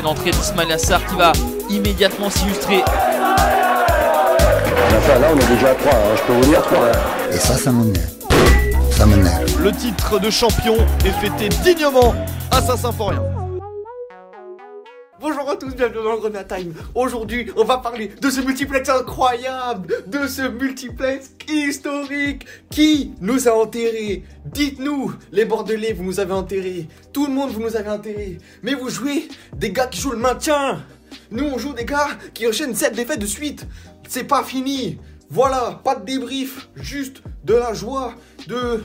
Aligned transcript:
c'est 0.00 0.06
l'entrée 0.06 0.30
d'Ismail 0.30 0.72
Assar 0.72 1.04
qui 1.04 1.14
va 1.14 1.32
immédiatement 1.68 2.30
s'illustrer. 2.30 2.78
là, 2.78 2.84
on 5.30 5.38
est 5.38 5.54
déjà 5.54 5.70
à 5.70 5.74
3, 5.74 5.92
hein, 5.92 5.96
je 6.16 6.22
peux 6.22 6.32
vous 6.32 6.44
dire. 6.46 6.62
Et 7.30 7.36
ça, 7.36 7.54
ça 7.54 7.70
m'énerve. 7.70 8.08
Ça 8.92 9.04
m'énerve. 9.04 9.62
Le 9.62 9.72
titre 9.72 10.18
de 10.18 10.30
champion 10.30 10.76
est 11.04 11.10
fêté 11.10 11.50
dignement 11.62 12.14
à 12.50 12.62
Saint-Symphorien. 12.62 13.29
Bonjour 15.20 15.50
à 15.50 15.56
tous, 15.56 15.74
bienvenue 15.74 16.02
dans 16.02 16.14
le 16.14 16.46
Time. 16.46 16.72
Aujourd'hui, 16.94 17.50
on 17.54 17.64
va 17.64 17.76
parler 17.76 18.08
de 18.08 18.30
ce 18.30 18.40
multiplex 18.40 18.88
incroyable, 18.88 19.92
de 20.06 20.26
ce 20.26 20.48
multiplex 20.48 21.32
historique 21.46 22.46
qui 22.70 23.12
nous 23.20 23.46
a 23.46 23.52
enterrés. 23.52 24.24
Dites-nous, 24.46 25.12
les 25.30 25.44
Bordelais, 25.44 25.92
vous 25.92 26.04
nous 26.04 26.20
avez 26.20 26.32
enterrés. 26.32 26.88
Tout 27.12 27.26
le 27.26 27.34
monde, 27.34 27.50
vous 27.50 27.60
nous 27.60 27.76
avez 27.76 27.90
enterrés. 27.90 28.38
Mais 28.62 28.72
vous 28.72 28.88
jouez 28.88 29.28
des 29.54 29.72
gars 29.72 29.88
qui 29.88 30.00
jouent 30.00 30.12
le 30.12 30.16
maintien. 30.16 30.82
Nous, 31.30 31.44
on 31.44 31.58
joue 31.58 31.74
des 31.74 31.84
gars 31.84 32.08
qui 32.32 32.48
enchaînent 32.48 32.74
7 32.74 32.94
défaites 32.94 33.20
de 33.20 33.26
suite. 33.26 33.66
C'est 34.08 34.24
pas 34.24 34.42
fini. 34.42 34.98
Voilà, 35.28 35.82
pas 35.84 35.96
de 35.96 36.06
débrief, 36.06 36.70
juste 36.76 37.22
de 37.44 37.52
la 37.52 37.74
joie, 37.74 38.14
de 38.48 38.82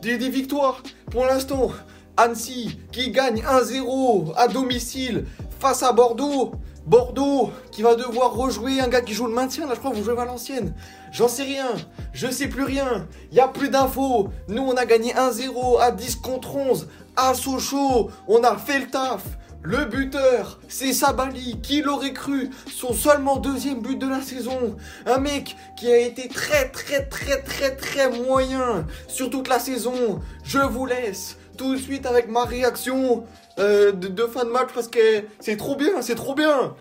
des 0.00 0.16
victoires. 0.30 0.82
Pour 1.10 1.26
l'instant, 1.26 1.72
Annecy 2.16 2.78
qui 2.92 3.10
gagne 3.10 3.42
1-0 3.42 4.34
à 4.36 4.48
domicile 4.48 5.24
face 5.64 5.82
à 5.82 5.92
Bordeaux. 5.92 6.52
Bordeaux 6.84 7.50
qui 7.70 7.80
va 7.80 7.94
devoir 7.94 8.34
rejouer 8.34 8.80
un 8.80 8.88
gars 8.88 9.00
qui 9.00 9.14
joue 9.14 9.26
le 9.26 9.32
maintien. 9.32 9.66
Là, 9.66 9.72
je 9.72 9.78
crois 9.78 9.92
que 9.92 9.96
vous 9.96 10.04
jouez 10.04 10.14
Valenciennes. 10.14 10.74
J'en 11.10 11.26
sais 11.26 11.44
rien. 11.44 11.68
Je 12.12 12.30
sais 12.30 12.48
plus 12.48 12.64
rien. 12.64 13.08
Il 13.32 13.38
y 13.38 13.40
a 13.40 13.48
plus 13.48 13.70
d'infos. 13.70 14.28
Nous, 14.46 14.62
on 14.62 14.74
a 14.74 14.84
gagné 14.84 15.14
1-0 15.14 15.80
à 15.80 15.90
10 15.90 16.16
contre 16.16 16.56
11 16.56 16.86
à 17.16 17.32
Sochaux. 17.32 18.10
On 18.28 18.44
a 18.44 18.58
fait 18.58 18.78
le 18.78 18.88
taf. 18.88 19.22
Le 19.66 19.86
buteur, 19.86 20.60
c'est 20.68 20.92
Sabali, 20.92 21.58
qui 21.62 21.80
l'aurait 21.80 22.12
cru, 22.12 22.50
son 22.70 22.92
seulement 22.92 23.36
deuxième 23.36 23.80
but 23.80 23.96
de 23.96 24.06
la 24.06 24.20
saison. 24.20 24.76
Un 25.06 25.16
mec 25.16 25.56
qui 25.78 25.90
a 25.90 25.96
été 25.96 26.28
très 26.28 26.68
très 26.68 27.06
très 27.06 27.40
très 27.40 27.74
très 27.74 28.10
moyen 28.10 28.86
sur 29.08 29.30
toute 29.30 29.48
la 29.48 29.58
saison. 29.58 30.20
Je 30.44 30.58
vous 30.58 30.84
laisse 30.84 31.38
tout 31.56 31.72
de 31.72 31.78
suite 31.78 32.04
avec 32.04 32.28
ma 32.28 32.44
réaction 32.44 33.24
euh, 33.58 33.92
de, 33.92 34.26
fin 34.26 34.44
de 34.44 34.50
match 34.50 34.68
parce 34.74 34.88
que 34.88 35.24
c'est 35.40 35.56
trop 35.56 35.76
bien, 35.76 36.02
c'est 36.02 36.14
trop 36.14 36.34
bien. 36.34 36.76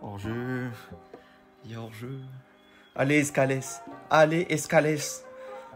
Hors-jeu, 0.00 0.70
il 1.64 1.72
y 1.72 1.74
a 1.74 1.80
hors-jeu. 1.80 2.20
Allez 2.94 3.18
Escales, 3.18 3.64
allez 4.10 4.46
Escales, 4.48 5.00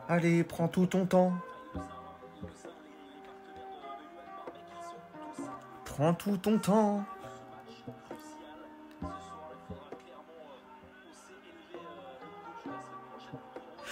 allez 0.08 0.44
prends 0.44 0.68
tout 0.68 0.86
ton 0.86 1.06
temps. 1.06 1.32
Prends 5.98 6.14
tout 6.14 6.36
ton 6.36 6.56
temps. 6.58 7.04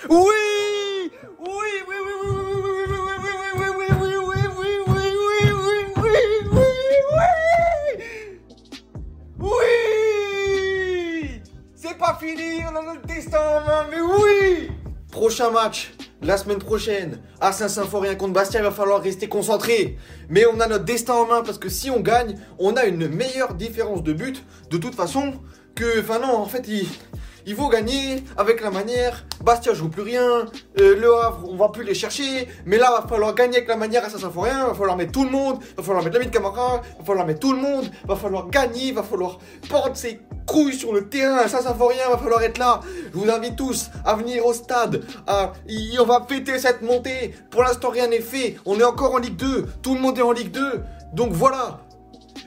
Oui 0.09 0.17
Oui, 0.17 1.11
oui, 1.41 1.63
oui, 1.89 1.97
oui, 1.99 2.31
oui, 2.31 2.45
oui, 2.47 2.85
oui, 2.87 3.15
oui, 3.19 3.35
oui, 3.37 3.91
oui, 3.91 4.07
oui, 4.07 4.55
oui, 4.57 4.75
oui, 4.87 4.87
oui, 4.87 5.51
oui, 5.57 5.83
oui, 5.97 6.19
oui, 6.53 6.71
oui, 9.41 9.51
oui 9.51 11.43
C'est 11.75 11.99
pas 11.99 12.15
fini, 12.21 12.63
on 12.71 12.77
a 12.77 12.83
notre 12.83 13.05
destin 13.05 13.41
en 13.41 13.67
main, 13.67 13.87
mais 13.91 14.01
oui 14.01 14.71
Prochain 15.11 15.51
match, 15.51 15.93
la 16.23 16.37
semaine 16.37 16.59
prochaine, 16.59 17.19
à 17.41 17.53
Saint-Symphorien 17.53 18.15
contre 18.15 18.33
Bastia, 18.33 18.61
il 18.61 18.65
va 18.65 18.71
falloir 18.71 19.03
rester 19.03 19.29
concentré. 19.29 19.99
Mais 20.29 20.45
on 20.47 20.61
a 20.61 20.67
notre 20.67 20.85
destin 20.85 21.15
en 21.15 21.27
main 21.27 21.43
parce 21.43 21.59
que 21.59 21.69
si 21.69 21.91
on 21.91 22.01
gagne, 22.01 22.37
on 22.59 22.77
a 22.77 22.85
une 22.85 23.09
meilleure 23.09 23.55
différence 23.55 24.03
de 24.03 24.13
but 24.13 24.43
de 24.71 24.79
toute 24.79 24.95
façon 24.95 25.35
que. 25.75 26.01
Enfin, 26.01 26.19
non, 26.19 26.37
en 26.37 26.47
fait, 26.47 26.67
il. 26.69 26.87
Il 27.49 27.55
faut 27.55 27.69
gagner 27.69 28.25
avec 28.37 28.61
la 28.61 28.73
manière. 28.73 29.25
Bastia 29.45 29.73
joue 29.73 29.89
plus 29.89 30.03
rien. 30.03 30.47
Euh, 30.81 30.97
le 30.97 31.15
Havre, 31.15 31.49
on 31.49 31.55
va 31.55 31.69
plus 31.69 31.85
les 31.85 31.95
chercher. 31.95 32.49
Mais 32.65 32.77
là, 32.77 32.91
va 32.91 33.07
falloir 33.07 33.37
gagner 33.37 33.59
avec 33.59 33.69
la 33.69 33.77
manière 33.77 34.05
à 34.05 34.11
Saint-Symphorien. 34.11 34.67
Va 34.67 34.75
falloir 34.75 34.97
mettre 34.97 35.13
tout 35.13 35.23
le 35.23 35.31
monde. 35.31 35.61
Va 35.77 35.85
falloir 35.85 36.03
mettre 36.03 36.15
l'ami 36.15 36.27
de 36.27 36.33
Camara. 36.33 36.83
Va 36.99 37.05
falloir 37.05 37.25
mettre 37.25 37.39
tout 37.39 37.53
le 37.53 37.61
monde. 37.61 37.89
Va 38.09 38.17
falloir 38.17 38.49
gagner. 38.49 38.91
Va 38.91 39.05
falloir 39.05 39.39
porter 39.71 39.95
ses 39.95 40.21
couilles 40.47 40.75
sur 40.75 40.93
le 40.93 41.09
terrain 41.09 41.39
à 41.39 41.49
Saint-Symphorien. 41.49 42.09
Va 42.09 42.19
falloir 42.19 42.43
être 42.43 42.59
là. 42.59 42.81
Je 43.13 43.19
vous 43.19 43.31
invite 43.31 43.57
tous 43.57 43.91
à 44.05 44.15
venir 44.15 44.47
au 44.47 44.55
stade. 44.55 45.03
On 45.29 46.05
va 46.05 46.27
fêter 46.29 46.59
cette 46.59 46.83
montée. 46.83 47.35
Pour 47.51 47.63
l'instant, 47.63 47.91
rien 47.91 48.07
n'est 48.07 48.21
fait. 48.21 48.57
On 48.65 48.79
est 48.79 48.85
encore 48.85 49.15
en 49.15 49.19
Ligue 49.19 49.37
2. 49.37 49.67
Tout 49.83 49.95
le 49.95 50.01
monde 50.01 50.19
est 50.19 50.23
en 50.23 50.33
Ligue 50.33 50.53
2. 50.53 50.81
Donc 51.13 51.33
voilà. 51.33 51.81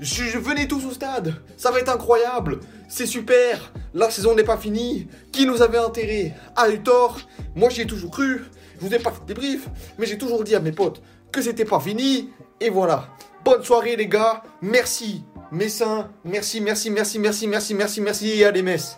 Venez 0.02 0.68
tous 0.68 0.86
au 0.86 0.92
stade, 0.92 1.34
ça 1.58 1.72
va 1.72 1.80
être 1.80 1.90
incroyable, 1.90 2.62
c'est 2.88 3.06
super, 3.06 3.74
la 3.94 4.10
saison 4.10 4.34
n'est 4.34 4.46
pas 4.46 4.56
finie, 4.56 5.10
qui 5.34 5.46
nous 5.46 5.62
avait 5.62 5.80
enterrés 5.80 6.34
a 6.56 6.70
eu 6.70 6.80
tort, 6.82 7.20
moi 7.54 7.70
j'y 7.70 7.82
ai 7.82 7.86
toujours 7.86 8.12
cru, 8.12 8.46
je 8.80 8.86
vous 8.86 8.94
ai 8.94 9.00
pas 9.00 9.12
fait 9.12 9.20
de 9.22 9.26
débrief, 9.26 9.68
mais 9.98 10.06
j'ai 10.06 10.18
toujours 10.18 10.46
dit 10.46 10.56
à 10.56 10.62
mes 10.62 10.72
potes 10.72 11.02
que 11.34 11.42
c'était 11.42 11.66
pas 11.66 11.82
fini, 11.82 12.30
et 12.62 12.70
voilà. 12.70 13.10
Bonne 13.44 13.62
soirée 13.64 13.98
les 13.98 14.08
gars, 14.08 14.42
merci, 14.62 15.26
Messin, 15.52 16.10
merci, 16.24 16.62
merci, 16.62 16.92
merci, 16.92 17.20
merci, 17.20 17.48
merci, 17.48 17.74
merci, 17.74 18.02
merci, 18.02 18.44
allez 18.44 18.62
Metz. 18.62 18.88